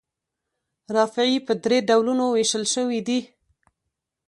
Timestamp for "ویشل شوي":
2.29-2.99